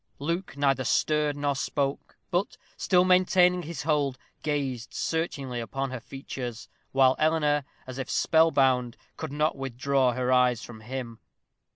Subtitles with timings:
[0.17, 6.67] Luke neither stirred nor spoke, but, still maintaining his hold, gazed searchingly upon her features,
[6.91, 11.19] while Eleanor, as if spell bound, could not withdraw her eyes from him.